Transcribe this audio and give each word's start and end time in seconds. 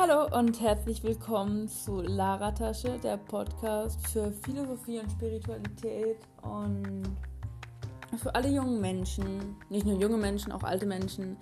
Hallo 0.00 0.28
und 0.38 0.60
herzlich 0.60 1.02
willkommen 1.02 1.66
zu 1.66 2.00
Lara 2.00 2.52
Tasche, 2.52 3.00
der 3.02 3.16
Podcast 3.16 3.98
für 4.06 4.30
Philosophie 4.44 5.00
und 5.00 5.10
Spiritualität 5.10 6.18
und 6.40 7.02
für 8.16 8.32
alle 8.32 8.48
jungen 8.48 8.80
Menschen, 8.80 9.56
nicht 9.68 9.84
nur 9.84 9.98
junge 9.98 10.16
Menschen, 10.16 10.52
auch 10.52 10.62
alte 10.62 10.86
Menschen, 10.86 11.36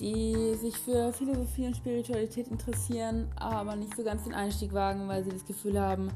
die 0.00 0.54
sich 0.54 0.74
für 0.74 1.12
Philosophie 1.12 1.66
und 1.66 1.76
Spiritualität 1.76 2.48
interessieren, 2.48 3.28
aber 3.36 3.76
nicht 3.76 3.94
so 3.94 4.02
ganz 4.02 4.24
den 4.24 4.32
Einstieg 4.32 4.72
wagen, 4.72 5.06
weil 5.06 5.22
sie 5.22 5.30
das 5.30 5.44
Gefühl 5.44 5.78
haben, 5.78 6.08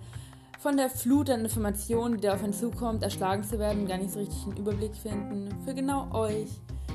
von 0.58 0.78
der 0.78 0.88
Flut 0.88 1.28
an 1.28 1.40
Informationen, 1.40 2.16
die 2.16 2.22
da 2.22 2.36
auf 2.36 2.42
einen 2.42 2.54
zukommt, 2.54 3.02
erschlagen 3.02 3.44
zu 3.44 3.58
werden, 3.58 3.86
gar 3.86 3.98
nicht 3.98 4.12
so 4.12 4.20
richtig 4.20 4.44
einen 4.44 4.56
Überblick 4.56 4.96
finden. 4.96 5.50
Für 5.66 5.74
genau 5.74 6.10
euch 6.14 6.48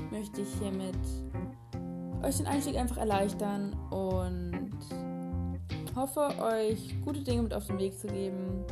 möchte 0.10 0.42
ich 0.42 0.50
hiermit 0.60 0.98
euch 2.24 2.38
den 2.38 2.48
Einstieg 2.48 2.78
einfach 2.78 2.98
erleichtern 2.98 3.76
und 3.90 4.51
hoffe, 5.96 6.30
euch 6.42 6.96
gute 7.04 7.22
Dinge 7.22 7.44
mit 7.44 7.54
auf 7.54 7.68
den 7.68 7.78
Weg 7.78 7.98
zu 7.98 8.08
geben. 8.08 8.64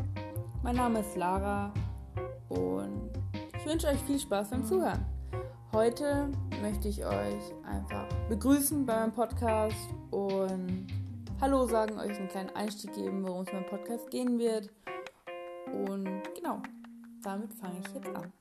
Mein 0.64 0.76
Name 0.76 1.00
ist 1.00 1.16
Lara 1.16 1.74
und 2.50 3.12
ich 3.58 3.66
wünsche 3.66 3.88
euch 3.88 4.00
viel 4.00 4.20
Spaß 4.20 4.50
beim 4.50 4.66
Zuhören. 4.66 5.06
Heute 5.74 6.30
möchte 6.62 6.88
ich 6.88 7.06
euch 7.06 7.54
einfach 7.66 8.08
begrüßen 8.28 8.86
bei 8.86 8.96
meinem 8.96 9.12
Podcast 9.12 9.90
und 10.12 10.88
Hallo 11.42 11.66
sagen, 11.68 11.98
euch 12.00 12.18
einen 12.18 12.28
kleinen 12.28 12.50
Einstieg 12.52 12.94
geben, 12.94 13.26
worum 13.26 13.44
es 13.44 13.54
meinem 13.54 13.66
Podcast 13.68 14.10
gehen 14.10 14.40
wird. 14.40 14.70
Und 15.72 16.22
genau, 16.36 16.62
damit 17.24 17.54
fange 17.54 17.80
ich 17.80 17.94
jetzt 17.94 18.16
an. 18.16 18.34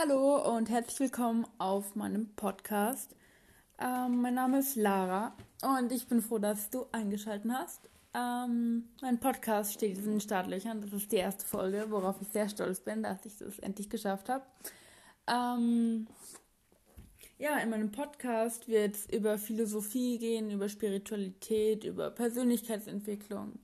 Hallo 0.00 0.54
und 0.54 0.70
herzlich 0.70 1.00
willkommen 1.00 1.44
auf 1.58 1.96
meinem 1.96 2.28
Podcast. 2.36 3.16
Ähm, 3.80 4.20
mein 4.22 4.34
Name 4.34 4.60
ist 4.60 4.76
Lara 4.76 5.34
und 5.62 5.90
ich 5.90 6.06
bin 6.06 6.22
froh, 6.22 6.38
dass 6.38 6.70
du 6.70 6.86
eingeschaltet 6.92 7.50
hast. 7.52 7.88
Ähm, 8.14 8.84
mein 9.02 9.18
Podcast 9.18 9.72
steht 9.72 9.98
in 9.98 10.04
den 10.04 10.20
Startlöchern. 10.20 10.82
Das 10.82 10.92
ist 10.92 11.10
die 11.10 11.16
erste 11.16 11.44
Folge, 11.44 11.86
worauf 11.88 12.20
ich 12.20 12.28
sehr 12.28 12.48
stolz 12.48 12.78
bin, 12.78 13.02
dass 13.02 13.26
ich 13.26 13.38
das 13.38 13.58
endlich 13.58 13.90
geschafft 13.90 14.28
habe. 14.28 14.44
Ähm, 15.26 16.06
ja, 17.38 17.58
in 17.58 17.70
meinem 17.70 17.90
Podcast 17.90 18.68
wird 18.68 18.94
es 18.94 19.06
über 19.06 19.36
Philosophie 19.36 20.18
gehen, 20.18 20.52
über 20.52 20.68
Spiritualität, 20.68 21.82
über 21.82 22.12
Persönlichkeitsentwicklung, 22.12 23.58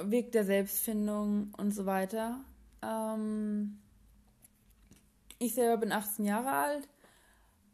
Weg 0.00 0.30
der 0.30 0.44
Selbstfindung 0.44 1.52
und 1.56 1.72
so 1.72 1.86
weiter. 1.86 2.44
Ähm, 2.82 3.78
ich 5.38 5.54
selber 5.54 5.78
bin 5.78 5.92
18 5.92 6.24
Jahre 6.24 6.50
alt, 6.50 6.88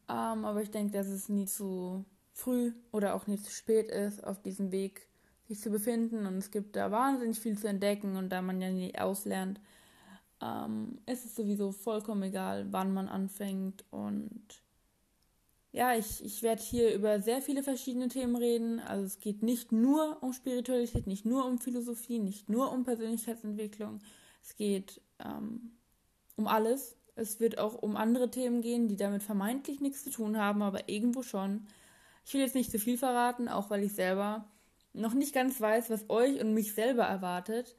ähm, 0.09 0.45
aber 0.45 0.63
ich 0.63 0.71
denke, 0.71 0.93
dass 0.93 1.07
es 1.07 1.29
nie 1.29 1.47
zu 1.47 2.05
früh 2.33 2.73
oder 2.91 3.15
auch 3.15 3.27
nie 3.27 3.39
zu 3.39 3.51
spät 3.51 3.89
ist, 3.91 4.25
auf 4.25 4.41
diesem 4.43 4.73
Weg 4.73 5.09
sich 5.49 5.61
zu 5.61 5.71
befinden. 5.71 6.27
Und 6.27 6.39
es 6.39 6.51
gibt 6.51 6.77
da 6.77 6.91
wahnsinnig 6.91 7.39
viel 7.39 7.59
zu 7.59 7.69
entdecken 7.69 8.17
und 8.17 8.31
da 8.31 8.43
man 8.43 8.61
ja 8.61 8.71
nie 8.71 8.97
auslernt, 8.97 9.61
ähm, 10.41 10.99
ist 11.07 11.25
es 11.25 11.35
sowieso 11.35 11.73
vollkommen 11.73 12.25
egal, 12.25 12.67
wann 12.71 12.93
man 12.93 13.09
anfängt. 13.09 13.85
Und 13.91 14.63
ja, 15.73 15.95
ich, 15.95 16.25
ich 16.25 16.43
werde 16.43 16.63
hier 16.63 16.95
über 16.95 17.21
sehr 17.21 17.41
viele 17.41 17.63
verschiedene 17.63 18.09
Themen 18.09 18.37
reden. 18.37 18.81
Also 18.81 19.05
es 19.05 19.21
geht 19.21 19.43
nicht 19.43 19.73
nur 19.73 20.23
um 20.23 20.33
Spiritualität, 20.33 21.07
nicht 21.07 21.25
nur 21.25 21.47
um 21.47 21.59
Philosophie, 21.59 22.19
nicht 22.19 22.49
nur 22.49 22.73
um 22.73 22.85
Persönlichkeitsentwicklung. 22.85 24.01
Es 24.43 24.57
geht 24.57 25.01
ähm, 25.19 25.73
um 26.37 26.47
alles. 26.47 26.97
Es 27.15 27.41
wird 27.41 27.59
auch 27.59 27.75
um 27.75 27.97
andere 27.97 28.31
Themen 28.31 28.63
gehen, 28.63 28.89
die 28.89 28.97
damit 28.97 29.23
vermeintlich 29.23 29.81
nichts 29.81 30.05
zu 30.05 30.11
tun 30.11 30.39
haben, 30.39 30.63
aber 30.63 30.89
irgendwo 30.89 31.23
schon. 31.23 31.67
Ich 32.25 32.33
will 32.35 32.41
jetzt 32.41 32.55
nicht 32.55 32.70
zu 32.70 32.79
viel 32.79 32.97
verraten, 32.97 33.48
auch 33.48 33.70
weil 33.70 33.83
ich 33.83 33.95
selber 33.95 34.48
noch 34.95 35.14
nicht 35.14 35.35
ganz 35.35 35.61
weiß, 35.61 35.91
was 35.91 36.09
euch 36.09 36.41
und 36.41 36.55
mich 36.55 36.75
selber 36.75 37.05
erwartet. 37.05 37.77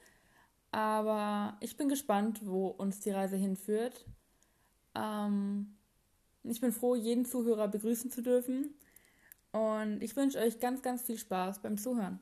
Aber 0.72 1.58
ich 1.62 1.78
bin 1.78 1.90
gespannt, 1.90 2.42
wo 2.44 2.68
uns 2.68 3.00
die 3.00 3.12
Reise 3.12 3.36
hinführt. 3.36 4.06
Ähm, 4.96 5.78
ich 6.44 6.62
bin 6.62 6.72
froh, 6.72 6.96
jeden 6.96 7.26
Zuhörer 7.26 7.68
begrüßen 7.68 8.12
zu 8.12 8.22
dürfen. 8.22 8.74
Und 9.52 10.02
ich 10.02 10.16
wünsche 10.16 10.40
euch 10.40 10.60
ganz, 10.60 10.82
ganz 10.82 11.04
viel 11.04 11.18
Spaß 11.18 11.62
beim 11.62 11.78
Zuhören. 11.78 12.20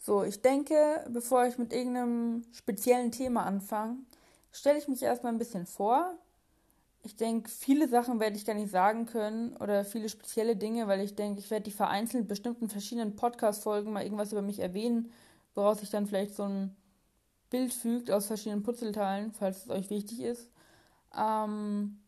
So, 0.00 0.22
ich 0.22 0.40
denke, 0.40 1.04
bevor 1.10 1.46
ich 1.46 1.58
mit 1.58 1.72
irgendeinem 1.72 2.44
speziellen 2.52 3.10
Thema 3.10 3.44
anfange, 3.44 3.98
stelle 4.52 4.78
ich 4.78 4.88
mich 4.88 5.02
erstmal 5.02 5.32
ein 5.32 5.38
bisschen 5.38 5.66
vor. 5.66 6.14
Ich 7.02 7.16
denke, 7.16 7.48
viele 7.48 7.88
Sachen 7.88 8.20
werde 8.20 8.36
ich 8.36 8.44
gar 8.44 8.54
nicht 8.54 8.70
sagen 8.70 9.06
können 9.06 9.56
oder 9.56 9.84
viele 9.84 10.08
spezielle 10.08 10.56
Dinge, 10.56 10.86
weil 10.86 11.00
ich 11.00 11.14
denke, 11.14 11.40
ich 11.40 11.50
werde 11.50 11.64
die 11.64 11.70
vereinzelt 11.70 12.28
bestimmt 12.28 12.60
in 12.60 12.68
verschiedenen 12.68 13.16
Podcast-Folgen 13.16 13.92
mal 13.92 14.02
irgendwas 14.02 14.32
über 14.32 14.42
mich 14.42 14.58
erwähnen, 14.58 15.10
woraus 15.54 15.80
sich 15.80 15.90
dann 15.90 16.06
vielleicht 16.06 16.34
so 16.34 16.42
ein 16.42 16.76
Bild 17.48 17.72
fügt 17.72 18.10
aus 18.10 18.26
verschiedenen 18.26 18.62
Putzelteilen, 18.62 19.32
falls 19.32 19.64
es 19.64 19.70
euch 19.70 19.88
wichtig 19.90 20.20
ist. 20.20 20.50
Ähm, 21.16 21.98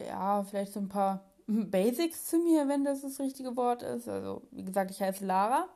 ja, 0.00 0.42
vielleicht 0.44 0.72
so 0.72 0.80
ein 0.80 0.88
paar 0.88 1.24
Basics 1.46 2.26
zu 2.26 2.38
mir, 2.38 2.68
wenn 2.68 2.84
das 2.84 3.02
das 3.02 3.20
richtige 3.20 3.56
Wort 3.56 3.82
ist. 3.82 4.08
Also, 4.08 4.42
wie 4.50 4.64
gesagt, 4.64 4.90
ich 4.90 5.00
heiße 5.00 5.24
Lara. 5.24 5.68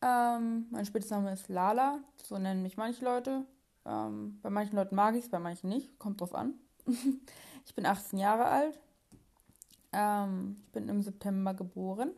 Ähm, 0.00 0.66
mein 0.70 0.84
Spitzname 0.84 1.32
ist 1.32 1.48
Lala, 1.48 2.00
so 2.24 2.36
nennen 2.36 2.62
mich 2.62 2.76
manche 2.76 3.04
Leute. 3.04 3.44
Ähm, 3.84 4.38
bei 4.42 4.50
manchen 4.50 4.76
Leuten 4.76 4.94
mag 4.94 5.14
ich 5.14 5.24
es, 5.24 5.30
bei 5.30 5.38
manchen 5.38 5.68
nicht. 5.68 5.98
Kommt 5.98 6.20
drauf 6.20 6.34
an. 6.34 6.54
ich 7.66 7.74
bin 7.74 7.86
18 7.86 8.18
Jahre 8.18 8.44
alt. 8.44 8.78
Ähm, 9.92 10.56
ich 10.66 10.72
bin 10.72 10.88
im 10.88 11.02
September 11.02 11.54
geboren. 11.54 12.12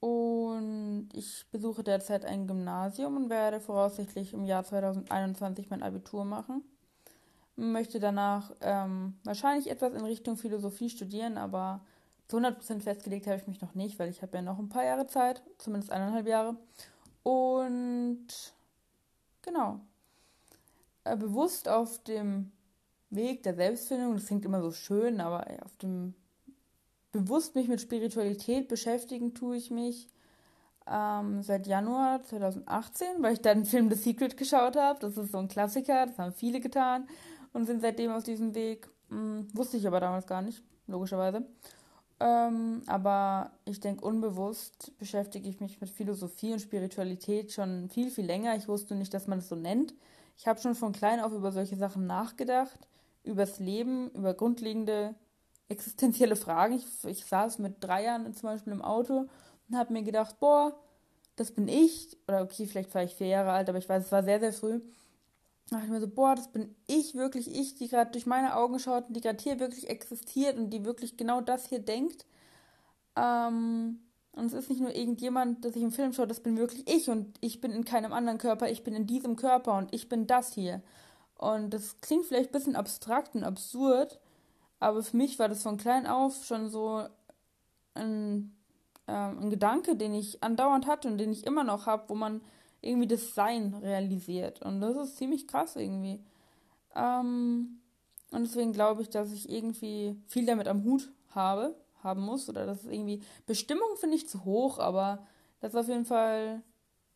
Und 0.00 1.08
ich 1.12 1.44
besuche 1.50 1.82
derzeit 1.82 2.24
ein 2.24 2.46
Gymnasium 2.46 3.16
und 3.16 3.30
werde 3.30 3.60
voraussichtlich 3.60 4.32
im 4.32 4.44
Jahr 4.44 4.64
2021 4.64 5.70
mein 5.70 5.82
Abitur 5.82 6.24
machen. 6.24 6.62
Möchte 7.56 7.98
danach 7.98 8.52
ähm, 8.60 9.18
wahrscheinlich 9.24 9.68
etwas 9.68 9.94
in 9.94 10.04
Richtung 10.04 10.36
Philosophie 10.36 10.90
studieren, 10.90 11.36
aber 11.36 11.80
zu 12.28 12.36
100% 12.36 12.80
festgelegt 12.80 13.26
habe 13.26 13.38
ich 13.38 13.48
mich 13.48 13.60
noch 13.60 13.74
nicht, 13.74 13.98
weil 13.98 14.08
ich 14.08 14.22
habe 14.22 14.36
ja 14.36 14.42
noch 14.42 14.60
ein 14.60 14.68
paar 14.68 14.84
Jahre 14.84 15.08
Zeit, 15.08 15.42
zumindest 15.56 15.90
eineinhalb 15.90 16.28
Jahre. 16.28 16.56
Und 17.24 18.28
genau, 19.42 19.80
bewusst 21.16 21.68
auf 21.68 22.02
dem 22.04 22.52
Weg 23.10 23.42
der 23.42 23.54
Selbstfindung, 23.54 24.14
das 24.14 24.26
klingt 24.26 24.44
immer 24.44 24.62
so 24.62 24.70
schön, 24.70 25.20
aber 25.20 25.46
auf 25.64 25.76
dem 25.78 26.14
bewusst 27.12 27.54
mich 27.54 27.68
mit 27.68 27.80
Spiritualität 27.80 28.68
beschäftigen 28.68 29.34
tue 29.34 29.56
ich 29.56 29.70
mich 29.70 30.08
ähm, 30.90 31.42
seit 31.42 31.66
Januar 31.66 32.22
2018, 32.22 33.06
weil 33.20 33.34
ich 33.34 33.40
dann 33.40 33.58
den 33.58 33.66
Film 33.66 33.90
The 33.90 33.96
Secret 33.96 34.36
geschaut 34.36 34.76
habe. 34.76 34.98
Das 35.00 35.16
ist 35.16 35.32
so 35.32 35.38
ein 35.38 35.48
Klassiker, 35.48 36.06
das 36.06 36.18
haben 36.18 36.32
viele 36.32 36.60
getan 36.60 37.08
und 37.52 37.66
sind 37.66 37.80
seitdem 37.80 38.12
auf 38.12 38.24
diesem 38.24 38.54
Weg. 38.54 38.88
Hm, 39.08 39.48
wusste 39.54 39.76
ich 39.76 39.86
aber 39.86 40.00
damals 40.00 40.26
gar 40.26 40.42
nicht, 40.42 40.62
logischerweise. 40.86 41.46
Ähm, 42.20 42.82
aber 42.86 43.52
ich 43.64 43.80
denke, 43.80 44.04
unbewusst 44.04 44.92
beschäftige 44.98 45.48
ich 45.48 45.60
mich 45.60 45.80
mit 45.80 45.88
Philosophie 45.88 46.52
und 46.52 46.60
Spiritualität 46.60 47.52
schon 47.52 47.88
viel, 47.90 48.10
viel 48.10 48.26
länger. 48.26 48.56
Ich 48.56 48.66
wusste 48.66 48.94
nicht, 48.96 49.14
dass 49.14 49.28
man 49.28 49.38
es 49.38 49.48
das 49.48 49.50
so 49.50 49.62
nennt. 49.62 49.94
Ich 50.38 50.46
habe 50.46 50.60
schon 50.60 50.76
von 50.76 50.92
klein 50.92 51.20
auf 51.20 51.32
über 51.32 51.50
solche 51.50 51.76
Sachen 51.76 52.06
nachgedacht, 52.06 52.78
übers 53.24 53.58
Leben, 53.58 54.10
über 54.12 54.34
grundlegende 54.34 55.16
existenzielle 55.68 56.36
Fragen. 56.36 56.74
Ich, 56.74 56.86
ich 57.04 57.24
saß 57.24 57.58
mit 57.58 57.82
drei 57.82 58.04
Jahren 58.04 58.32
zum 58.32 58.48
Beispiel 58.48 58.72
im 58.72 58.80
Auto 58.80 59.26
und 59.68 59.76
habe 59.76 59.92
mir 59.92 60.04
gedacht, 60.04 60.38
boah, 60.38 60.78
das 61.34 61.50
bin 61.50 61.66
ich. 61.66 62.16
Oder 62.28 62.42
okay, 62.42 62.66
vielleicht 62.66 62.94
war 62.94 63.02
ich 63.02 63.16
vier 63.16 63.26
Jahre 63.26 63.50
alt, 63.50 63.68
aber 63.68 63.78
ich 63.78 63.88
weiß, 63.88 64.06
es 64.06 64.12
war 64.12 64.22
sehr, 64.22 64.38
sehr 64.38 64.52
früh. 64.52 64.80
Da 65.68 65.76
dachte 65.76 65.86
ich 65.86 65.92
mir 65.92 66.00
so, 66.00 66.08
boah, 66.08 66.36
das 66.36 66.48
bin 66.52 66.74
ich 66.86 67.16
wirklich, 67.16 67.52
ich, 67.52 67.74
die 67.74 67.88
gerade 67.88 68.12
durch 68.12 68.24
meine 68.24 68.54
Augen 68.56 68.78
schaut 68.78 69.08
und 69.08 69.14
die 69.14 69.20
gerade 69.20 69.42
hier 69.42 69.58
wirklich 69.58 69.90
existiert 69.90 70.56
und 70.56 70.70
die 70.70 70.84
wirklich 70.84 71.16
genau 71.16 71.40
das 71.40 71.68
hier 71.68 71.80
denkt. 71.80 72.26
Ähm, 73.16 73.98
und 74.38 74.46
es 74.46 74.52
ist 74.54 74.70
nicht 74.70 74.80
nur 74.80 74.94
irgendjemand, 74.94 75.64
der 75.64 75.72
sich 75.72 75.82
im 75.82 75.90
Film 75.90 76.12
schaut, 76.12 76.30
das 76.30 76.40
bin 76.40 76.56
wirklich 76.56 76.88
ich 76.88 77.10
und 77.10 77.36
ich 77.40 77.60
bin 77.60 77.72
in 77.72 77.84
keinem 77.84 78.12
anderen 78.12 78.38
Körper, 78.38 78.70
ich 78.70 78.84
bin 78.84 78.94
in 78.94 79.06
diesem 79.06 79.34
Körper 79.34 79.76
und 79.76 79.92
ich 79.92 80.08
bin 80.08 80.28
das 80.28 80.52
hier. 80.52 80.80
Und 81.34 81.70
das 81.70 82.00
klingt 82.00 82.24
vielleicht 82.24 82.50
ein 82.50 82.52
bisschen 82.52 82.76
abstrakt 82.76 83.34
und 83.34 83.42
absurd, 83.42 84.20
aber 84.78 85.02
für 85.02 85.16
mich 85.16 85.40
war 85.40 85.48
das 85.48 85.64
von 85.64 85.76
klein 85.76 86.06
auf 86.06 86.44
schon 86.44 86.68
so 86.68 87.02
ein, 87.94 88.56
äh, 89.08 89.12
ein 89.12 89.50
Gedanke, 89.50 89.96
den 89.96 90.14
ich 90.14 90.40
andauernd 90.40 90.86
hatte 90.86 91.08
und 91.08 91.18
den 91.18 91.32
ich 91.32 91.44
immer 91.44 91.64
noch 91.64 91.86
habe, 91.86 92.04
wo 92.08 92.14
man 92.14 92.40
irgendwie 92.80 93.08
das 93.08 93.34
Sein 93.34 93.74
realisiert. 93.74 94.62
Und 94.62 94.80
das 94.80 94.96
ist 94.96 95.16
ziemlich 95.16 95.48
krass 95.48 95.74
irgendwie. 95.74 96.20
Ähm, 96.94 97.80
und 98.30 98.42
deswegen 98.44 98.72
glaube 98.72 99.02
ich, 99.02 99.10
dass 99.10 99.32
ich 99.32 99.50
irgendwie 99.50 100.16
viel 100.28 100.46
damit 100.46 100.68
am 100.68 100.84
Hut 100.84 101.10
habe 101.34 101.74
haben 102.02 102.22
muss. 102.22 102.48
Oder 102.48 102.66
das 102.66 102.84
ist 102.84 102.92
irgendwie. 102.92 103.22
Bestimmung 103.46 103.96
finde 103.96 104.16
ich 104.16 104.28
zu 104.28 104.44
hoch, 104.44 104.78
aber 104.78 105.26
das 105.60 105.74
ist 105.74 105.80
auf 105.80 105.88
jeden 105.88 106.04
Fall, 106.04 106.62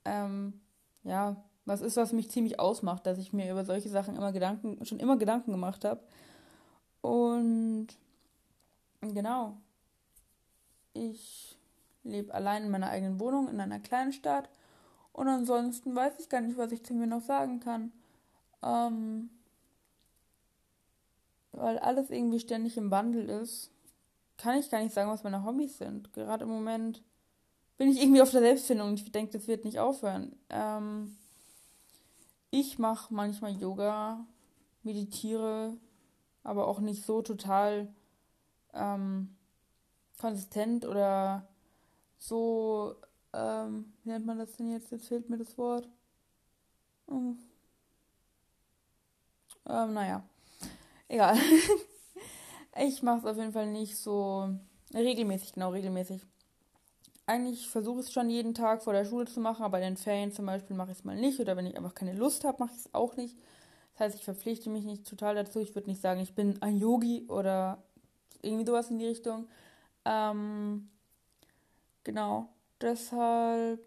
ähm, 0.04 0.60
ja, 1.04 1.36
was 1.64 1.80
ist, 1.80 1.96
was 1.96 2.12
mich 2.12 2.30
ziemlich 2.30 2.58
ausmacht, 2.58 3.06
dass 3.06 3.18
ich 3.18 3.32
mir 3.32 3.50
über 3.50 3.64
solche 3.64 3.88
Sachen 3.88 4.16
immer 4.16 4.32
Gedanken, 4.32 4.84
schon 4.84 4.98
immer 4.98 5.16
Gedanken 5.16 5.52
gemacht 5.52 5.84
habe. 5.84 6.00
Und 7.00 7.88
genau, 9.00 9.56
ich 10.92 11.56
lebe 12.04 12.34
allein 12.34 12.64
in 12.64 12.70
meiner 12.70 12.90
eigenen 12.90 13.20
Wohnung 13.20 13.48
in 13.48 13.60
einer 13.60 13.78
kleinen 13.78 14.12
Stadt. 14.12 14.48
Und 15.12 15.28
ansonsten 15.28 15.94
weiß 15.94 16.14
ich 16.18 16.28
gar 16.28 16.40
nicht, 16.40 16.56
was 16.56 16.72
ich 16.72 16.84
zu 16.84 16.94
mir 16.94 17.06
noch 17.06 17.20
sagen 17.20 17.60
kann. 17.60 17.92
Ähm, 18.62 19.30
weil 21.52 21.78
alles 21.78 22.10
irgendwie 22.10 22.40
ständig 22.40 22.76
im 22.76 22.90
Wandel 22.90 23.28
ist, 23.28 23.70
kann 24.42 24.58
ich 24.58 24.70
gar 24.70 24.82
nicht 24.82 24.92
sagen, 24.92 25.08
was 25.08 25.22
meine 25.22 25.44
Hobbys 25.44 25.78
sind. 25.78 26.12
Gerade 26.12 26.42
im 26.44 26.50
Moment 26.50 27.00
bin 27.78 27.88
ich 27.88 28.02
irgendwie 28.02 28.22
auf 28.22 28.32
der 28.32 28.40
Selbstfindung 28.40 28.88
und 28.88 29.00
ich 29.00 29.12
denke, 29.12 29.38
das 29.38 29.46
wird 29.46 29.64
nicht 29.64 29.78
aufhören. 29.78 30.34
Ähm, 30.50 31.16
ich 32.50 32.76
mache 32.80 33.14
manchmal 33.14 33.52
Yoga, 33.52 34.26
meditiere, 34.82 35.76
aber 36.42 36.66
auch 36.66 36.80
nicht 36.80 37.06
so 37.06 37.22
total 37.22 37.88
ähm, 38.74 39.36
konsistent 40.20 40.86
oder 40.86 41.46
so, 42.18 42.96
ähm, 43.32 43.92
wie 44.02 44.10
nennt 44.10 44.26
man 44.26 44.38
das 44.38 44.56
denn 44.56 44.72
jetzt? 44.72 44.90
Jetzt 44.90 45.06
fehlt 45.06 45.30
mir 45.30 45.38
das 45.38 45.56
Wort. 45.56 45.88
Oh. 47.06 47.34
Ähm, 49.68 49.92
naja, 49.94 50.24
egal. 51.06 51.38
ich 52.76 53.02
mache 53.02 53.18
es 53.18 53.26
auf 53.26 53.36
jeden 53.36 53.52
Fall 53.52 53.66
nicht 53.66 53.96
so 53.96 54.48
regelmäßig, 54.94 55.52
genau, 55.52 55.70
regelmäßig. 55.70 56.22
Eigentlich 57.26 57.68
versuche 57.68 58.00
ich 58.00 58.06
es 58.06 58.12
schon 58.12 58.30
jeden 58.30 58.54
Tag 58.54 58.82
vor 58.82 58.92
der 58.92 59.04
Schule 59.04 59.26
zu 59.26 59.40
machen, 59.40 59.62
aber 59.62 59.78
in 59.78 59.84
den 59.84 59.96
Ferien 59.96 60.32
zum 60.32 60.46
Beispiel 60.46 60.76
mache 60.76 60.90
ich 60.92 60.98
es 60.98 61.04
mal 61.04 61.16
nicht 61.16 61.38
oder 61.40 61.56
wenn 61.56 61.66
ich 61.66 61.76
einfach 61.76 61.94
keine 61.94 62.14
Lust 62.14 62.44
habe, 62.44 62.64
mache 62.64 62.72
ich 62.74 62.80
es 62.80 62.94
auch 62.94 63.16
nicht. 63.16 63.36
Das 63.92 64.00
heißt, 64.00 64.16
ich 64.16 64.24
verpflichte 64.24 64.70
mich 64.70 64.84
nicht 64.84 65.06
total 65.06 65.34
dazu. 65.34 65.60
Ich 65.60 65.74
würde 65.74 65.88
nicht 65.88 66.00
sagen, 66.00 66.20
ich 66.20 66.34
bin 66.34 66.60
ein 66.62 66.78
Yogi 66.78 67.26
oder 67.28 67.82
irgendwie 68.40 68.66
sowas 68.66 68.90
in 68.90 68.98
die 68.98 69.06
Richtung. 69.06 69.46
Ähm, 70.04 70.88
genau. 72.02 72.48
Deshalb, 72.80 73.80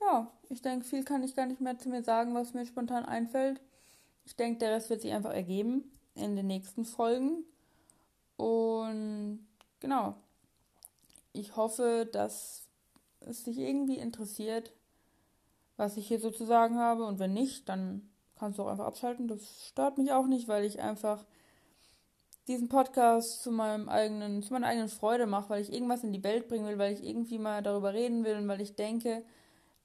ja, 0.00 0.30
ich 0.48 0.62
denke, 0.62 0.84
viel 0.84 1.02
kann 1.02 1.24
ich 1.24 1.34
gar 1.34 1.46
nicht 1.46 1.60
mehr 1.60 1.78
zu 1.78 1.88
mir 1.88 2.04
sagen, 2.04 2.34
was 2.34 2.54
mir 2.54 2.66
spontan 2.66 3.04
einfällt. 3.04 3.60
Ich 4.24 4.36
denke, 4.36 4.60
der 4.60 4.72
Rest 4.72 4.90
wird 4.90 5.00
sich 5.00 5.12
einfach 5.12 5.32
ergeben 5.32 5.90
in 6.18 6.36
den 6.36 6.46
nächsten 6.46 6.84
Folgen. 6.84 7.44
Und 8.36 9.46
genau. 9.80 10.14
Ich 11.32 11.56
hoffe, 11.56 12.08
dass 12.10 12.66
es 13.20 13.44
dich 13.44 13.58
irgendwie 13.58 13.98
interessiert, 13.98 14.72
was 15.76 15.96
ich 15.96 16.08
hier 16.08 16.20
so 16.20 16.30
zu 16.30 16.44
sagen 16.44 16.78
habe. 16.78 17.04
Und 17.04 17.18
wenn 17.18 17.32
nicht, 17.32 17.68
dann 17.68 18.08
kannst 18.36 18.58
du 18.58 18.62
auch 18.62 18.68
einfach 18.68 18.86
abschalten. 18.86 19.28
Das 19.28 19.42
stört 19.68 19.98
mich 19.98 20.12
auch 20.12 20.26
nicht, 20.26 20.48
weil 20.48 20.64
ich 20.64 20.80
einfach 20.80 21.24
diesen 22.46 22.68
Podcast 22.68 23.42
zu 23.42 23.50
meinem 23.52 23.88
eigenen, 23.88 24.42
zu 24.42 24.52
meiner 24.52 24.68
eigenen 24.68 24.88
Freude 24.88 25.26
mache, 25.26 25.50
weil 25.50 25.62
ich 25.62 25.72
irgendwas 25.72 26.02
in 26.02 26.12
die 26.12 26.24
Welt 26.24 26.48
bringen 26.48 26.66
will, 26.66 26.78
weil 26.78 26.94
ich 26.94 27.04
irgendwie 27.04 27.38
mal 27.38 27.62
darüber 27.62 27.92
reden 27.92 28.24
will 28.24 28.36
und 28.36 28.48
weil 28.48 28.60
ich 28.60 28.74
denke, 28.74 29.22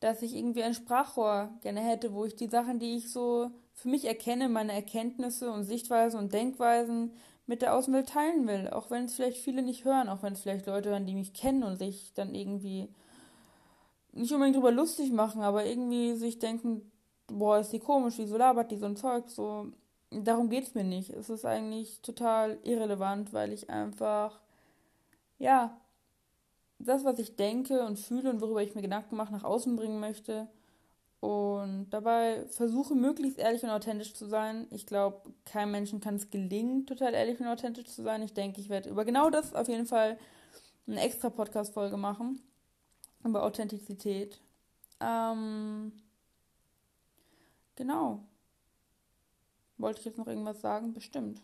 dass 0.03 0.21
ich 0.21 0.35
irgendwie 0.35 0.63
ein 0.63 0.73
Sprachrohr 0.73 1.49
gerne 1.61 1.79
hätte, 1.79 2.13
wo 2.13 2.25
ich 2.25 2.35
die 2.35 2.47
Sachen, 2.47 2.77
die 2.77 2.97
ich 2.97 3.09
so 3.09 3.51
für 3.73 3.87
mich 3.87 4.05
erkenne, 4.05 4.49
meine 4.49 4.73
Erkenntnisse 4.73 5.49
und 5.49 5.63
Sichtweisen 5.63 6.19
und 6.19 6.33
Denkweisen 6.33 7.13
mit 7.45 7.61
der 7.61 7.73
Außenwelt 7.73 8.09
teilen 8.09 8.45
will. 8.45 8.69
Auch 8.69 8.91
wenn 8.91 9.05
es 9.05 9.15
vielleicht 9.15 9.37
viele 9.37 9.61
nicht 9.61 9.85
hören, 9.85 10.09
auch 10.09 10.21
wenn 10.21 10.33
es 10.33 10.41
vielleicht 10.41 10.67
Leute 10.67 10.89
hören, 10.89 11.05
die 11.05 11.15
mich 11.15 11.33
kennen 11.33 11.63
und 11.63 11.77
sich 11.77 12.13
dann 12.13 12.35
irgendwie 12.35 12.89
nicht 14.11 14.33
unbedingt 14.33 14.57
drüber 14.57 14.71
lustig 14.71 15.11
machen, 15.11 15.41
aber 15.41 15.65
irgendwie 15.65 16.15
sich 16.15 16.37
denken, 16.37 16.91
boah, 17.27 17.59
ist 17.59 17.71
die 17.71 17.79
komisch, 17.79 18.15
wieso 18.17 18.37
labert 18.37 18.71
die 18.71 18.77
so 18.77 18.85
ein 18.85 18.97
Zeug? 18.97 19.29
So, 19.29 19.67
darum 20.11 20.49
geht 20.49 20.65
es 20.65 20.75
mir 20.75 20.83
nicht. 20.83 21.11
Es 21.11 21.29
ist 21.29 21.45
eigentlich 21.45 22.01
total 22.01 22.59
irrelevant, 22.63 23.31
weil 23.31 23.53
ich 23.53 23.69
einfach, 23.69 24.41
ja, 25.39 25.79
das, 26.87 27.03
was 27.03 27.19
ich 27.19 27.35
denke 27.35 27.85
und 27.85 27.99
fühle 27.99 28.29
und 28.29 28.41
worüber 28.41 28.61
ich 28.61 28.75
mir 28.75 28.81
Gedanken 28.81 29.15
mache, 29.15 29.33
nach 29.33 29.43
außen 29.43 29.75
bringen 29.75 29.99
möchte. 29.99 30.47
Und 31.19 31.89
dabei 31.91 32.45
versuche 32.49 32.95
möglichst 32.95 33.39
ehrlich 33.39 33.63
und 33.63 33.69
authentisch 33.69 34.13
zu 34.13 34.25
sein. 34.25 34.67
Ich 34.71 34.85
glaube, 34.85 35.33
keinem 35.45 35.71
Menschen 35.71 36.01
kann 36.01 36.15
es 36.15 36.29
gelingen, 36.29 36.85
total 36.85 37.13
ehrlich 37.13 37.39
und 37.39 37.47
authentisch 37.47 37.85
zu 37.85 38.03
sein. 38.03 38.21
Ich 38.23 38.33
denke, 38.33 38.59
ich 38.59 38.67
werde 38.67 38.89
über 38.89 39.05
genau 39.05 39.29
das 39.29 39.53
auf 39.53 39.69
jeden 39.69 39.85
Fall 39.85 40.17
eine 40.85 40.99
extra 40.99 41.29
Podcast-Folge 41.29 41.95
machen. 41.95 42.41
Über 43.23 43.43
Authentizität. 43.43 44.41
Ähm, 44.99 45.93
genau. 47.75 48.19
Wollte 49.77 49.99
ich 49.99 50.05
jetzt 50.05 50.17
noch 50.17 50.27
irgendwas 50.27 50.59
sagen? 50.59 50.93
Bestimmt. 50.93 51.41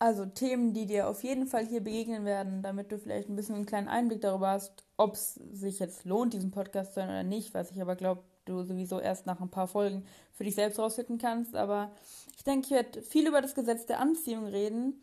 Also 0.00 0.26
Themen, 0.26 0.74
die 0.74 0.86
dir 0.86 1.08
auf 1.08 1.24
jeden 1.24 1.46
Fall 1.46 1.66
hier 1.66 1.82
begegnen 1.82 2.24
werden, 2.24 2.62
damit 2.62 2.92
du 2.92 2.98
vielleicht 2.98 3.28
ein 3.28 3.34
bisschen 3.34 3.56
einen 3.56 3.66
kleinen 3.66 3.88
Einblick 3.88 4.20
darüber 4.20 4.50
hast, 4.50 4.84
ob 4.96 5.14
es 5.14 5.34
sich 5.34 5.80
jetzt 5.80 6.04
lohnt, 6.04 6.32
diesen 6.32 6.52
Podcast 6.52 6.94
zu 6.94 7.00
hören 7.00 7.10
oder 7.10 7.22
nicht, 7.24 7.52
was 7.52 7.72
ich 7.72 7.80
aber 7.82 7.96
glaube, 7.96 8.22
du 8.44 8.62
sowieso 8.62 9.00
erst 9.00 9.26
nach 9.26 9.40
ein 9.40 9.50
paar 9.50 9.66
Folgen 9.66 10.06
für 10.32 10.44
dich 10.44 10.54
selbst 10.54 10.78
rausfinden 10.78 11.18
kannst. 11.18 11.56
Aber 11.56 11.90
ich 12.36 12.44
denke, 12.44 12.66
ich 12.66 12.70
werde 12.70 13.02
viel 13.02 13.26
über 13.26 13.42
das 13.42 13.54
Gesetz 13.54 13.86
der 13.86 13.98
Anziehung 13.98 14.46
reden, 14.46 15.02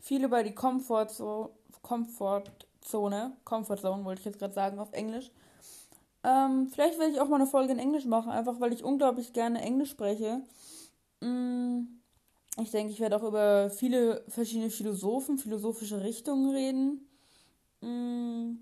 viel 0.00 0.22
über 0.22 0.42
die 0.42 0.54
Komfortzone, 0.54 1.48
Komfortzone, 1.82 3.36
Comfortzone 3.44 4.04
wollte 4.04 4.20
ich 4.20 4.26
jetzt 4.26 4.38
gerade 4.38 4.54
sagen 4.54 4.78
auf 4.78 4.92
Englisch. 4.92 5.30
Ähm, 6.24 6.66
vielleicht 6.66 6.98
werde 6.98 7.12
ich 7.12 7.20
auch 7.20 7.28
mal 7.28 7.36
eine 7.36 7.46
Folge 7.46 7.72
in 7.72 7.78
Englisch 7.78 8.04
machen, 8.04 8.30
einfach 8.30 8.60
weil 8.60 8.72
ich 8.72 8.84
unglaublich 8.84 9.32
gerne 9.32 9.62
Englisch 9.62 9.90
spreche. 9.90 10.42
Mm, 11.20 11.82
ich 12.58 12.70
denke, 12.70 12.92
ich 12.92 13.00
werde 13.00 13.16
auch 13.16 13.22
über 13.22 13.70
viele 13.70 14.24
verschiedene 14.28 14.70
Philosophen, 14.70 15.38
philosophische 15.38 16.02
Richtungen 16.02 16.50
reden. 16.50 17.08
Mm, 17.80 18.58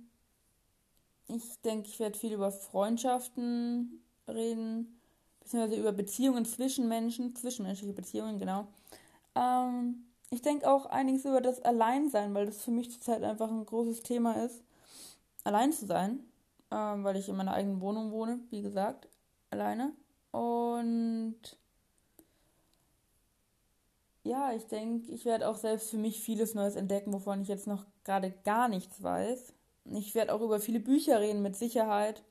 ich 1.28 1.60
denke, 1.62 1.88
ich 1.88 1.98
werde 2.00 2.18
viel 2.18 2.32
über 2.32 2.50
Freundschaften 2.50 4.02
reden, 4.28 5.00
beziehungsweise 5.40 5.80
über 5.80 5.92
Beziehungen 5.92 6.44
zwischen 6.44 6.88
Menschen, 6.88 7.34
zwischenmenschliche 7.36 7.92
Beziehungen, 7.92 8.38
genau. 8.38 8.66
Ähm, 9.34 10.04
ich 10.30 10.42
denke 10.42 10.70
auch 10.70 10.86
einiges 10.86 11.24
über 11.24 11.40
das 11.40 11.60
Alleinsein, 11.62 12.34
weil 12.34 12.46
das 12.46 12.62
für 12.62 12.70
mich 12.72 12.90
zurzeit 12.90 13.22
einfach 13.22 13.50
ein 13.50 13.66
großes 13.66 14.02
Thema 14.02 14.44
ist, 14.44 14.62
allein 15.44 15.72
zu 15.72 15.86
sein 15.86 16.20
ähm, 16.74 17.04
weil 17.04 17.16
ich 17.16 17.28
in 17.28 17.36
meiner 17.36 17.54
eigenen 17.54 17.80
Wohnung 17.80 18.10
wohne, 18.10 18.40
wie 18.50 18.62
gesagt, 18.62 19.08
alleine. 19.50 19.92
Und 20.32 21.36
ja, 24.24 24.52
ich 24.54 24.66
denke, 24.66 25.12
ich 25.12 25.24
werde 25.26 25.48
auch 25.48 25.56
selbst 25.56 25.90
für 25.90 25.98
mich 25.98 26.20
vieles 26.20 26.54
Neues 26.54 26.76
entdecken, 26.76 27.12
wovon 27.12 27.42
ich 27.42 27.48
jetzt 27.48 27.66
noch 27.66 27.84
gerade 28.04 28.32
gar 28.44 28.68
nichts 28.68 29.02
weiß. 29.02 29.52
Ich 29.92 30.14
werde 30.14 30.34
auch 30.34 30.40
über 30.40 30.60
viele 30.60 30.80
Bücher 30.80 31.20
reden, 31.20 31.42
mit 31.42 31.56
Sicherheit, 31.56 32.22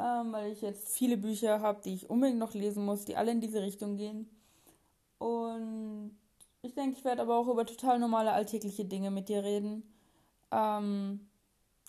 ähm, 0.00 0.32
weil 0.32 0.50
ich 0.52 0.60
jetzt 0.60 0.88
viele 0.88 1.16
Bücher 1.16 1.60
habe, 1.60 1.80
die 1.82 1.94
ich 1.94 2.10
unbedingt 2.10 2.40
noch 2.40 2.52
lesen 2.52 2.84
muss, 2.84 3.04
die 3.04 3.16
alle 3.16 3.30
in 3.30 3.40
diese 3.40 3.62
Richtung 3.62 3.96
gehen. 3.96 4.28
Und 5.18 6.18
ich 6.62 6.74
denke, 6.74 6.98
ich 6.98 7.04
werde 7.04 7.22
aber 7.22 7.36
auch 7.38 7.46
über 7.46 7.64
total 7.64 8.00
normale 8.00 8.32
alltägliche 8.32 8.84
Dinge 8.84 9.12
mit 9.12 9.28
dir 9.28 9.44
reden, 9.44 9.84
ähm, 10.50 11.28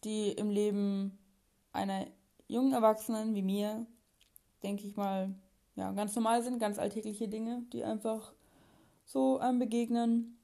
die 0.04 0.34
im 0.34 0.52
Leben 0.52 1.18
einer 1.72 2.06
jungen 2.48 2.74
Erwachsenen 2.74 3.34
wie 3.34 3.42
mir, 3.42 3.88
denke 4.62 4.86
ich 4.86 4.96
mal, 4.96 5.34
ja, 5.76 5.92
ganz 5.94 6.16
normal 6.16 6.44
sind, 6.44 6.60
ganz 6.60 6.78
alltägliche 6.78 7.28
Dinge, 7.28 7.64
die 7.74 7.84
einfach 7.84 8.34
so 9.06 9.38
einem 9.40 9.60
begegnen. 9.60 10.38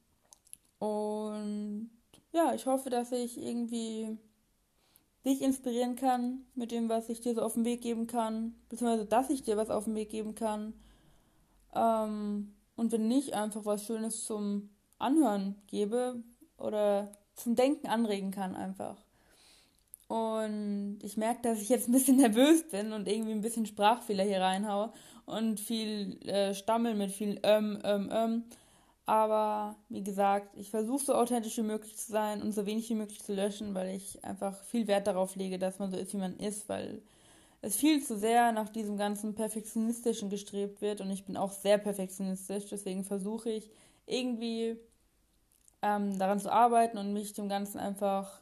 Und 0.79 1.89
ja, 2.31 2.53
ich 2.53 2.65
hoffe, 2.65 2.89
dass 2.89 3.11
ich 3.11 3.37
irgendwie 3.37 4.17
dich 5.25 5.41
inspirieren 5.41 5.95
kann 5.95 6.45
mit 6.55 6.71
dem, 6.71 6.89
was 6.89 7.09
ich 7.09 7.21
dir 7.21 7.35
so 7.35 7.41
auf 7.41 7.53
den 7.53 7.65
Weg 7.65 7.81
geben 7.81 8.07
kann, 8.07 8.55
beziehungsweise 8.69 9.05
dass 9.05 9.29
ich 9.29 9.43
dir 9.43 9.57
was 9.57 9.69
auf 9.69 9.85
den 9.85 9.95
Weg 9.95 10.09
geben 10.09 10.33
kann. 10.33 10.73
Ähm, 11.75 12.55
und 12.75 12.91
wenn 12.91 13.07
nicht, 13.07 13.33
einfach 13.33 13.65
was 13.65 13.85
Schönes 13.85 14.25
zum 14.25 14.69
Anhören 14.97 15.55
gebe 15.67 16.23
oder 16.57 17.11
zum 17.35 17.55
Denken 17.55 17.87
anregen 17.87 18.31
kann 18.31 18.55
einfach. 18.55 18.97
Und 20.07 20.99
ich 21.03 21.15
merke, 21.15 21.41
dass 21.43 21.61
ich 21.61 21.69
jetzt 21.69 21.87
ein 21.87 21.93
bisschen 21.93 22.17
nervös 22.17 22.67
bin 22.69 22.91
und 22.91 23.07
irgendwie 23.07 23.31
ein 23.31 23.41
bisschen 23.41 23.65
Sprachfehler 23.65 24.23
hier 24.23 24.41
reinhaue 24.41 24.91
und 25.31 25.59
viel 25.59 26.19
äh, 26.27 26.53
Stammel 26.53 26.95
mit 26.95 27.11
viel 27.11 27.39
ähm, 27.43 27.79
ähm, 27.83 28.09
ähm. 28.11 28.43
Aber 29.05 29.75
wie 29.89 30.03
gesagt, 30.03 30.55
ich 30.57 30.69
versuche 30.69 31.03
so 31.03 31.15
authentisch 31.15 31.57
wie 31.57 31.63
möglich 31.63 31.97
zu 31.97 32.11
sein 32.11 32.41
und 32.41 32.51
so 32.53 32.65
wenig 32.65 32.89
wie 32.89 32.95
möglich 32.95 33.21
zu 33.23 33.33
löschen, 33.33 33.73
weil 33.73 33.95
ich 33.95 34.23
einfach 34.23 34.61
viel 34.63 34.87
Wert 34.87 35.07
darauf 35.07 35.35
lege, 35.35 35.57
dass 35.57 35.79
man 35.79 35.91
so 35.91 35.97
ist, 35.97 36.13
wie 36.13 36.17
man 36.17 36.37
ist, 36.37 36.69
weil 36.69 37.01
es 37.61 37.75
viel 37.75 38.03
zu 38.03 38.17
sehr 38.17 38.51
nach 38.51 38.69
diesem 38.69 38.97
ganzen 38.97 39.35
Perfektionistischen 39.35 40.29
gestrebt 40.29 40.81
wird 40.81 41.01
und 41.01 41.11
ich 41.11 41.25
bin 41.25 41.37
auch 41.37 41.51
sehr 41.51 41.77
perfektionistisch, 41.77 42.65
deswegen 42.69 43.03
versuche 43.03 43.49
ich 43.49 43.69
irgendwie 44.05 44.77
ähm, 45.81 46.17
daran 46.17 46.39
zu 46.39 46.51
arbeiten 46.51 46.97
und 46.97 47.13
mich 47.13 47.33
dem 47.33 47.49
Ganzen 47.49 47.79
einfach 47.79 48.41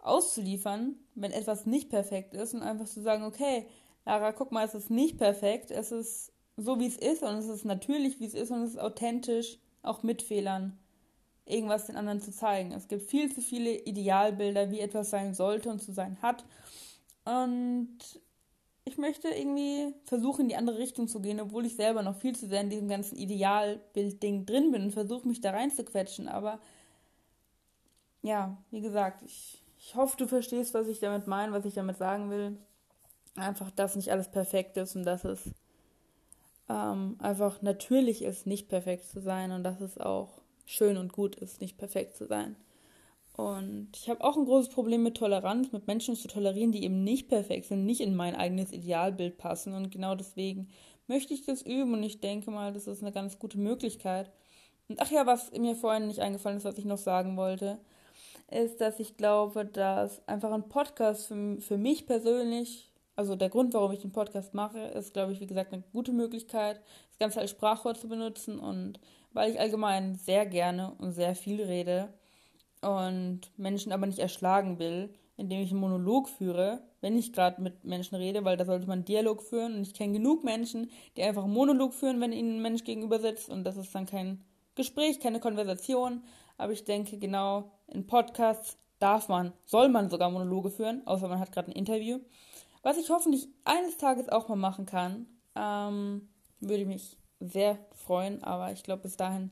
auszuliefern, 0.00 0.96
wenn 1.14 1.32
etwas 1.32 1.66
nicht 1.66 1.90
perfekt 1.90 2.34
ist 2.34 2.54
und 2.54 2.62
einfach 2.62 2.86
zu 2.86 3.00
sagen, 3.00 3.24
okay, 3.24 3.66
Lara, 4.08 4.32
guck 4.32 4.52
mal, 4.52 4.64
es 4.64 4.74
ist 4.74 4.88
nicht 4.88 5.18
perfekt, 5.18 5.70
es 5.70 5.92
ist 5.92 6.32
so, 6.56 6.80
wie 6.80 6.86
es 6.86 6.96
ist 6.96 7.22
und 7.22 7.34
es 7.34 7.46
ist 7.46 7.66
natürlich, 7.66 8.18
wie 8.20 8.24
es 8.24 8.32
ist 8.32 8.50
und 8.50 8.62
es 8.62 8.70
ist 8.70 8.80
authentisch, 8.80 9.58
auch 9.82 10.02
mit 10.02 10.22
Fehlern, 10.22 10.78
irgendwas 11.44 11.84
den 11.84 11.96
anderen 11.96 12.18
zu 12.18 12.32
zeigen. 12.32 12.72
Es 12.72 12.88
gibt 12.88 13.02
viel 13.10 13.30
zu 13.30 13.42
viele 13.42 13.70
Idealbilder, 13.70 14.70
wie 14.70 14.80
etwas 14.80 15.10
sein 15.10 15.34
sollte 15.34 15.68
und 15.68 15.82
zu 15.82 15.92
sein 15.92 16.16
hat. 16.22 16.46
Und 17.26 17.98
ich 18.84 18.96
möchte 18.96 19.28
irgendwie 19.28 19.94
versuchen, 20.04 20.44
in 20.44 20.48
die 20.48 20.56
andere 20.56 20.78
Richtung 20.78 21.06
zu 21.06 21.20
gehen, 21.20 21.38
obwohl 21.38 21.66
ich 21.66 21.76
selber 21.76 22.02
noch 22.02 22.16
viel 22.16 22.34
zu 22.34 22.46
sehr 22.46 22.62
in 22.62 22.70
diesem 22.70 22.88
ganzen 22.88 23.18
Idealbild-Ding 23.18 24.46
drin 24.46 24.72
bin 24.72 24.84
und 24.84 24.92
versuche, 24.92 25.28
mich 25.28 25.42
da 25.42 25.50
reinzuquetschen. 25.50 26.28
Aber 26.28 26.60
ja, 28.22 28.56
wie 28.70 28.80
gesagt, 28.80 29.22
ich, 29.22 29.62
ich 29.78 29.94
hoffe, 29.94 30.16
du 30.16 30.26
verstehst, 30.26 30.72
was 30.72 30.88
ich 30.88 30.98
damit 30.98 31.26
meine, 31.26 31.52
was 31.52 31.66
ich 31.66 31.74
damit 31.74 31.98
sagen 31.98 32.30
will. 32.30 32.56
Einfach, 33.38 33.70
dass 33.70 33.96
nicht 33.96 34.10
alles 34.10 34.28
perfekt 34.28 34.76
ist 34.76 34.96
und 34.96 35.04
dass 35.04 35.24
es 35.24 35.40
ähm, 36.68 37.16
einfach 37.18 37.62
natürlich 37.62 38.22
ist, 38.22 38.46
nicht 38.46 38.68
perfekt 38.68 39.06
zu 39.06 39.20
sein 39.20 39.52
und 39.52 39.64
dass 39.64 39.80
es 39.80 39.98
auch 39.98 40.40
schön 40.66 40.96
und 40.96 41.12
gut 41.12 41.36
ist, 41.36 41.60
nicht 41.60 41.78
perfekt 41.78 42.16
zu 42.16 42.26
sein. 42.26 42.56
Und 43.38 43.90
ich 43.94 44.10
habe 44.10 44.24
auch 44.24 44.36
ein 44.36 44.46
großes 44.46 44.74
Problem 44.74 45.04
mit 45.04 45.16
Toleranz, 45.16 45.70
mit 45.70 45.86
Menschen 45.86 46.16
zu 46.16 46.26
tolerieren, 46.26 46.72
die 46.72 46.82
eben 46.82 47.04
nicht 47.04 47.28
perfekt 47.28 47.66
sind, 47.66 47.86
nicht 47.86 48.00
in 48.00 48.16
mein 48.16 48.34
eigenes 48.34 48.72
Idealbild 48.72 49.38
passen. 49.38 49.74
Und 49.74 49.92
genau 49.92 50.16
deswegen 50.16 50.68
möchte 51.06 51.34
ich 51.34 51.46
das 51.46 51.62
üben 51.62 51.94
und 51.94 52.02
ich 52.02 52.20
denke 52.20 52.50
mal, 52.50 52.72
das 52.72 52.88
ist 52.88 53.00
eine 53.00 53.12
ganz 53.12 53.38
gute 53.38 53.58
Möglichkeit. 53.58 54.32
Und 54.88 55.00
ach 55.00 55.10
ja, 55.12 55.24
was 55.24 55.52
mir 55.52 55.76
vorhin 55.76 56.08
nicht 56.08 56.18
eingefallen 56.18 56.58
ist, 56.58 56.64
was 56.64 56.78
ich 56.78 56.84
noch 56.84 56.98
sagen 56.98 57.36
wollte, 57.36 57.78
ist, 58.50 58.80
dass 58.80 58.98
ich 58.98 59.16
glaube, 59.16 59.64
dass 59.64 60.26
einfach 60.26 60.50
ein 60.50 60.68
Podcast 60.68 61.28
für, 61.28 61.60
für 61.60 61.78
mich 61.78 62.06
persönlich 62.06 62.87
also 63.18 63.34
der 63.34 63.48
Grund, 63.48 63.74
warum 63.74 63.90
ich 63.90 63.98
den 63.98 64.12
Podcast 64.12 64.54
mache, 64.54 64.78
ist, 64.78 65.12
glaube 65.12 65.32
ich, 65.32 65.40
wie 65.40 65.48
gesagt, 65.48 65.72
eine 65.72 65.82
gute 65.92 66.12
Möglichkeit, 66.12 66.80
das 67.08 67.18
Ganze 67.18 67.40
als 67.40 67.50
Sprachrohr 67.50 67.96
zu 67.96 68.08
benutzen 68.08 68.60
und 68.60 69.00
weil 69.32 69.50
ich 69.50 69.58
allgemein 69.58 70.14
sehr 70.14 70.46
gerne 70.46 70.94
und 70.98 71.10
sehr 71.10 71.34
viel 71.34 71.60
rede 71.60 72.14
und 72.80 73.40
Menschen 73.56 73.90
aber 73.90 74.06
nicht 74.06 74.20
erschlagen 74.20 74.78
will, 74.78 75.12
indem 75.36 75.60
ich 75.60 75.72
einen 75.72 75.80
Monolog 75.80 76.28
führe, 76.28 76.80
wenn 77.00 77.18
ich 77.18 77.32
gerade 77.32 77.60
mit 77.60 77.82
Menschen 77.82 78.14
rede, 78.14 78.44
weil 78.44 78.56
da 78.56 78.64
sollte 78.64 78.86
man 78.86 78.98
einen 78.98 79.04
Dialog 79.04 79.42
führen 79.42 79.74
und 79.74 79.82
ich 79.82 79.94
kenne 79.94 80.12
genug 80.12 80.44
Menschen, 80.44 80.88
die 81.16 81.24
einfach 81.24 81.42
einen 81.42 81.54
Monolog 81.54 81.94
führen, 81.94 82.20
wenn 82.20 82.32
ihnen 82.32 82.58
ein 82.58 82.62
Mensch 82.62 82.84
gegenüber 82.84 83.18
sitzt 83.18 83.48
und 83.48 83.64
das 83.64 83.76
ist 83.76 83.92
dann 83.96 84.06
kein 84.06 84.44
Gespräch, 84.76 85.18
keine 85.18 85.40
Konversation, 85.40 86.22
aber 86.56 86.72
ich 86.72 86.84
denke 86.84 87.18
genau, 87.18 87.72
in 87.88 88.06
Podcasts 88.06 88.78
darf 89.00 89.28
man, 89.28 89.52
soll 89.64 89.88
man 89.88 90.08
sogar 90.08 90.30
Monologe 90.30 90.70
führen, 90.70 91.04
außer 91.04 91.26
man 91.26 91.40
hat 91.40 91.50
gerade 91.50 91.72
ein 91.72 91.76
Interview 91.76 92.20
was 92.88 92.96
ich 92.96 93.10
hoffentlich 93.10 93.48
eines 93.66 93.98
Tages 93.98 94.30
auch 94.30 94.48
mal 94.48 94.56
machen 94.56 94.86
kann, 94.86 95.26
ähm, 95.54 96.26
würde 96.60 96.86
mich 96.86 97.18
sehr 97.38 97.78
freuen, 97.92 98.42
aber 98.42 98.72
ich 98.72 98.82
glaube, 98.82 99.02
bis 99.02 99.18
dahin 99.18 99.50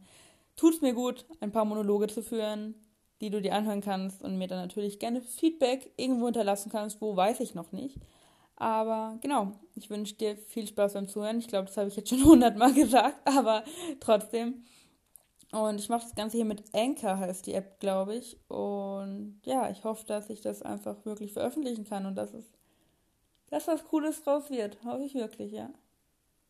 tut 0.56 0.72
es 0.72 0.80
mir 0.80 0.94
gut, 0.94 1.26
ein 1.40 1.52
paar 1.52 1.66
Monologe 1.66 2.06
zu 2.06 2.22
führen, 2.22 2.74
die 3.20 3.28
du 3.28 3.42
dir 3.42 3.54
anhören 3.54 3.82
kannst 3.82 4.22
und 4.22 4.38
mir 4.38 4.48
dann 4.48 4.60
natürlich 4.60 4.98
gerne 4.98 5.20
Feedback 5.20 5.92
irgendwo 5.98 6.24
hinterlassen 6.24 6.72
kannst, 6.72 7.02
wo 7.02 7.14
weiß 7.14 7.40
ich 7.40 7.54
noch 7.54 7.72
nicht. 7.72 7.98
Aber 8.56 9.18
genau, 9.20 9.52
ich 9.74 9.90
wünsche 9.90 10.14
dir 10.14 10.38
viel 10.38 10.66
Spaß 10.66 10.94
beim 10.94 11.06
Zuhören. 11.06 11.38
Ich 11.38 11.48
glaube, 11.48 11.66
das 11.66 11.76
habe 11.76 11.88
ich 11.88 11.96
jetzt 11.96 12.08
schon 12.08 12.24
hundertmal 12.24 12.72
gesagt, 12.72 13.20
aber 13.28 13.64
trotzdem. 14.00 14.64
Und 15.52 15.78
ich 15.78 15.90
mache 15.90 16.04
das 16.04 16.14
Ganze 16.14 16.38
hier 16.38 16.46
mit 16.46 16.64
Anchor, 16.74 17.18
heißt 17.18 17.46
die 17.46 17.52
App, 17.52 17.80
glaube 17.80 18.14
ich. 18.16 18.38
Und 18.48 19.42
ja, 19.44 19.68
ich 19.68 19.84
hoffe, 19.84 20.06
dass 20.06 20.30
ich 20.30 20.40
das 20.40 20.62
einfach 20.62 21.04
wirklich 21.04 21.34
veröffentlichen 21.34 21.84
kann 21.84 22.06
und 22.06 22.14
dass 22.14 22.32
es 22.32 22.55
dass 23.50 23.68
was 23.68 23.84
Cooles 23.84 24.22
draus 24.22 24.50
wird. 24.50 24.78
Hoffe 24.84 25.04
ich 25.04 25.14
wirklich, 25.14 25.52
ja. 25.52 25.70